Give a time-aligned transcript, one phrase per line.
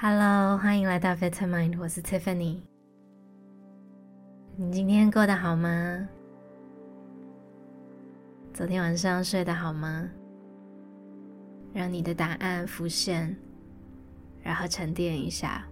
[0.00, 2.60] Hello，欢迎来到 Vitamind，我是 Tiffany。
[4.54, 6.08] 你今天过得好吗？
[8.54, 10.08] 昨天晚上睡得好吗？
[11.74, 13.36] 让你的答案浮现，
[14.40, 15.66] 然后沉淀一下。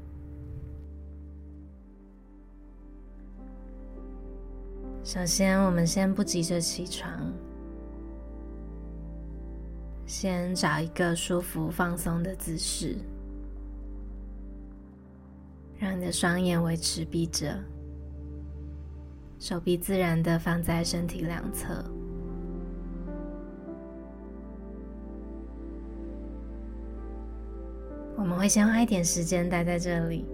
[5.04, 7.32] 首先，我们先不急着起床，
[10.04, 12.96] 先找一个舒服放松的姿势，
[15.78, 17.58] 让你的双眼维持闭着，
[19.38, 21.84] 手臂自然的放在身体两侧。
[28.16, 30.24] 我们会先花一点时间待在这里，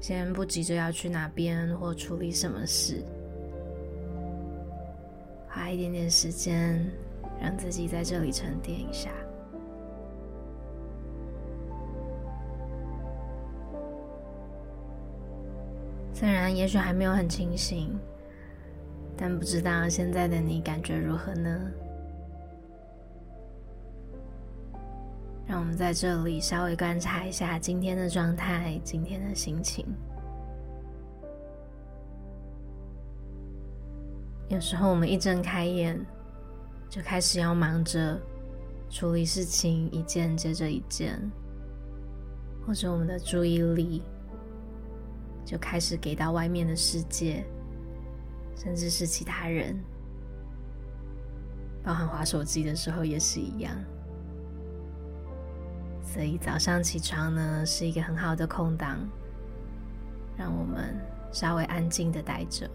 [0.00, 3.02] 先不急着要去哪边或处理什么事。
[5.48, 6.86] 花一点点时间，
[7.40, 9.10] 让自己在这里沉淀一下。
[16.22, 17.98] 虽然也许还没有很清醒，
[19.16, 21.60] 但不知道现在的你感觉如何呢？
[25.48, 29.84] 让我们在这里稍微观察一下今天的状态，今天的心情。
[34.48, 35.98] 有时候我们一睁开眼，
[36.88, 38.16] 就开始要忙着
[38.88, 41.20] 处理事情，一件接着一件，
[42.64, 44.04] 或者我们的注意力
[45.44, 47.44] 就开始给到外面的世界，
[48.56, 49.78] 甚至是其他人，
[51.82, 53.76] 包含划手机的时候也是一样。
[56.02, 58.98] 所以早上起床呢，是一个很好的空档，
[60.36, 60.94] 让我们
[61.32, 62.70] 稍微安静的待着。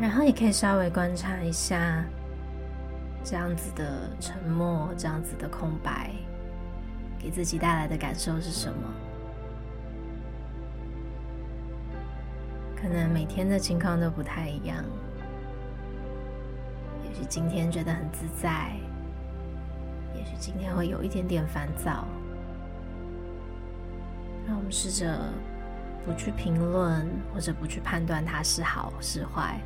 [0.00, 2.02] 然后也可以稍微观察一下，
[3.22, 6.10] 这样子的沉默，这样子的空白，
[7.18, 8.88] 给自己带来的感受是什么？
[12.74, 14.82] 可能每天的情况都不太一样，
[17.04, 18.72] 也许今天觉得很自在，
[20.16, 22.06] 也许今天会有一点点烦躁。
[24.46, 25.20] 让我们试着
[26.06, 29.60] 不去评论，或者不去判断它是好是坏。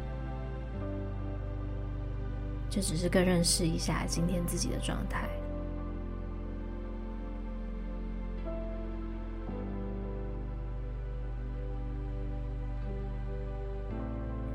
[2.74, 5.28] 就只是更认识一下今天自己的状态。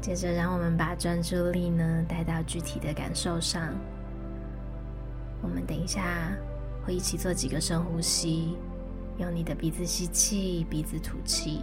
[0.02, 3.74] 接着，让我们把专注力呢带到具体的感受上。
[5.42, 6.36] 我们等一下
[6.86, 8.58] 会一起做几个深呼吸，
[9.18, 11.62] 用你的鼻子吸气，鼻子吐气。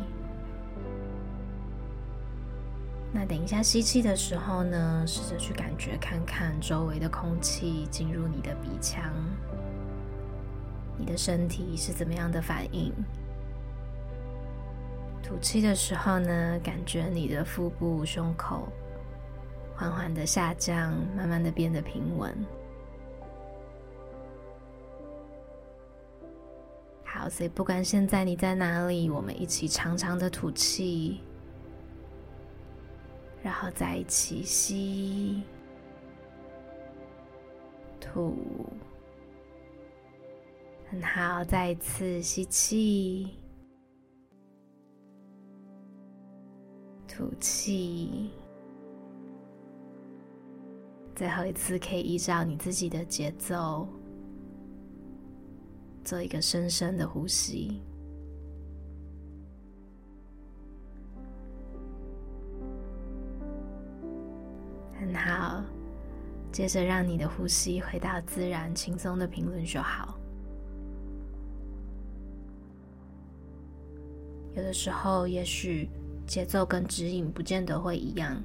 [3.19, 9.11] 那等一下吸气的时候呢，试着去感觉看看周围的空气进入你的鼻腔，
[10.99, 12.93] 你的身体是怎么样的反应。
[15.23, 18.69] 吐气的时候呢，感觉你的腹部、胸口
[19.75, 22.37] 缓缓的下降，慢慢的变得平稳。
[27.03, 31.23] 好，所以不管现在你在哪里，我们一起长长的吐气。
[33.47, 35.41] 然后再一起吸、
[38.01, 38.35] 吐，
[40.91, 41.45] 很好。
[41.45, 43.39] 再一次吸气、
[47.07, 48.33] 吐气，
[51.15, 53.87] 最后一次可以依照你自己的节奏，
[56.03, 57.81] 做一个深深的呼吸。
[65.17, 65.65] 好，
[66.53, 70.19] 接着让你的呼吸回到自然、轻松的频率就好。
[74.55, 75.89] 有的时候，也许
[76.27, 78.41] 节奏跟指引不见得会一样，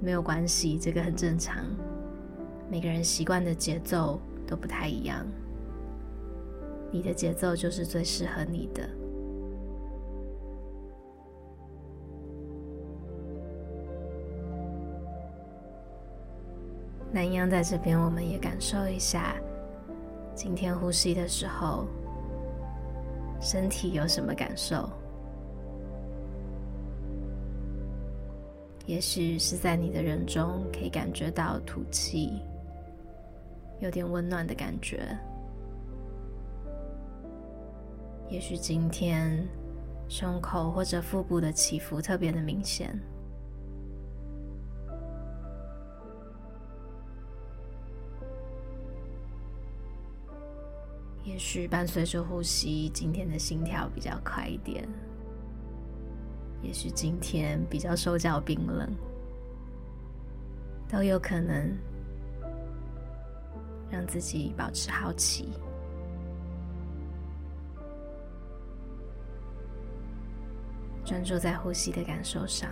[0.00, 1.64] 没有关系，这个很正常。
[2.70, 5.26] 每个人习惯的节奏都不太一样，
[6.92, 8.88] 你的节奏就是最适合你的。
[17.12, 19.34] 那一样在这边，我们也感受一下，
[20.34, 21.86] 今天呼吸的时候，
[23.40, 24.88] 身体有什么感受？
[28.86, 32.40] 也许是在你的人中可以感觉到吐气，
[33.80, 35.00] 有点温暖的感觉。
[38.28, 39.46] 也许今天
[40.08, 42.96] 胸口或者腹部的起伏特别的明显。
[51.24, 54.88] 也许伴随着呼吸，今天的心跳比较快一点。
[56.62, 58.90] 也许今天比较手脚冰冷，
[60.88, 61.76] 都有可能。
[63.92, 65.48] 让自己保持好奇，
[71.04, 72.70] 专注在呼吸的感受上。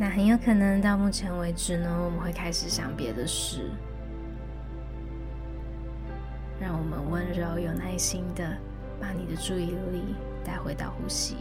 [0.00, 3.68] 那很有可能到目前为止呢，我们会开始想别的事。
[6.60, 8.56] 让我们温柔有耐心的
[9.00, 10.14] 把你的注意力
[10.44, 11.36] 带回到呼吸。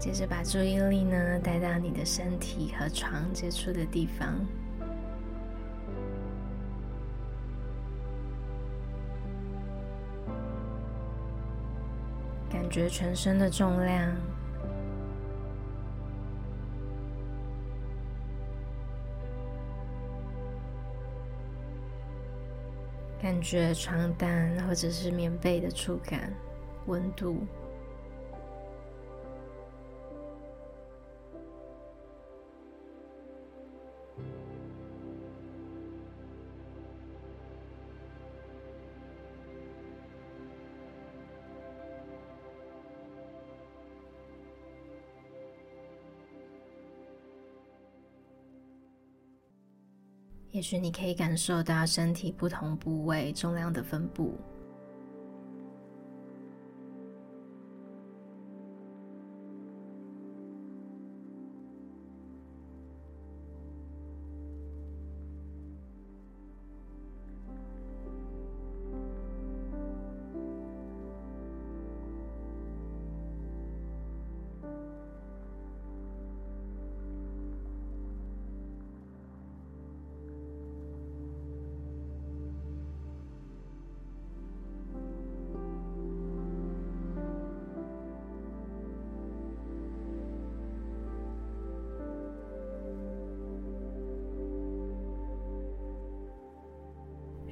[0.00, 4.34] 接着把注意力呢带到你的身体和床接触的地方，
[12.50, 14.16] 感觉全身的重量，
[23.20, 26.32] 感觉床单或者是棉被的触感、
[26.86, 27.46] 温度。
[50.52, 54.36] 也许你可以感受到身体不同部位重量的分布。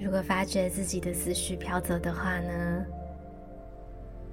[0.08, 2.86] 如果发觉自己的思绪飘走的话呢，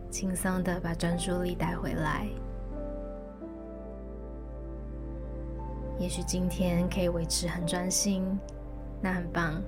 [0.10, 2.30] 轻松的把专注力带回来。
[6.00, 8.24] 也许今天可以维持很专心，
[9.02, 9.62] 那很棒。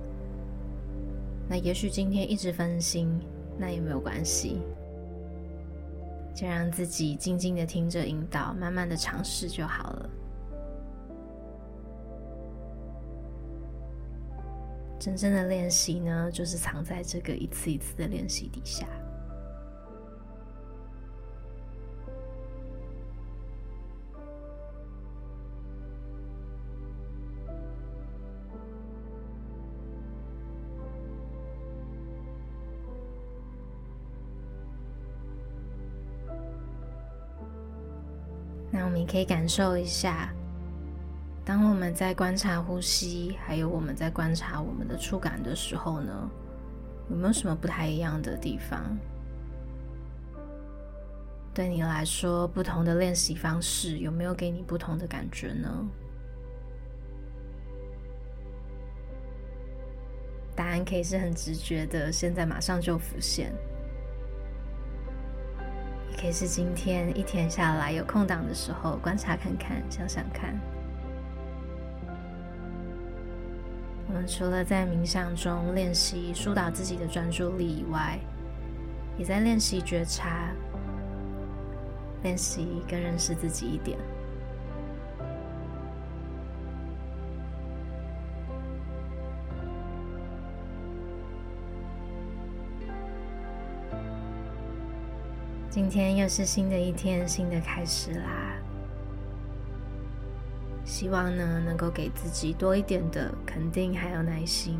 [1.46, 3.20] 那也许今天一直分心，
[3.58, 4.62] 那也没有关系，
[6.34, 10.10] 就让自己静静的听着引导，慢慢的尝试就好了。
[14.98, 18.86] 真正的练习呢，就是藏在这个一次一次的练习底下。
[38.70, 40.34] 那我们也可以感受一下。
[41.48, 46.30] 当我们在观察呼吸，还有我们在观察我们的触感的时候呢，
[47.08, 48.94] 有没有什么不太一样的地方？
[51.54, 55.86] 对你来说，不同的练习方式有没有给你不同的感觉呢？
[60.54, 63.46] 答案可以是很直觉的，现在马上就浮现；
[66.10, 70.54] 也可以是今天一天下来有空档的时候观察看看，想想看。
[74.08, 78.18] 我们除了在冥想中练习疏导自己的专注力以外，
[79.18, 80.48] 也在练习觉察，
[82.22, 83.98] 练习更认识自己一点。
[95.68, 98.56] 今天又是新的一天，新的开始啦！
[100.98, 104.76] 希望呢，能够给自己多一点的肯定，还有耐心。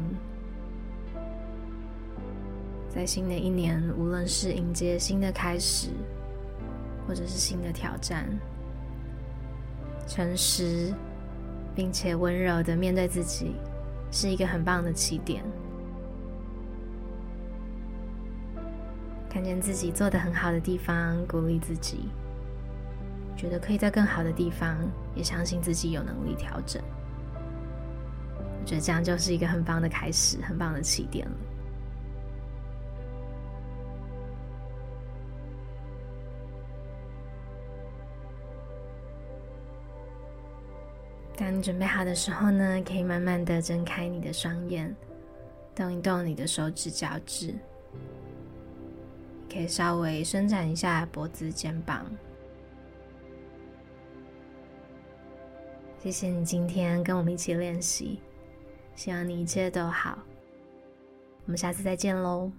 [2.88, 5.90] 在新的一年，无论是迎接新的开始，
[7.06, 8.28] 或者是新的挑战，
[10.08, 10.92] 诚实
[11.72, 13.54] 并且温柔的面对自己，
[14.10, 15.44] 是一个很棒的起点。
[19.30, 22.08] 看见自己做得很好的地方，鼓励自己；
[23.38, 24.76] 觉得可以在更好的地方，
[25.14, 26.82] 也相信自己有能力调整。
[28.60, 31.36] 我觉得这样就是一个很棒的开始，很棒的起点了。
[41.36, 44.92] 当你准备好的时候呢，可以慢慢的睁开你的双眼，
[45.76, 47.54] 动一动你的手指、脚趾。
[49.50, 52.04] 可以稍微伸展一下脖子、肩膀。
[56.00, 58.20] 谢谢你今天跟我们一起练习，
[58.94, 60.18] 希望你一切都好。
[61.44, 62.50] 我们下次再见喽。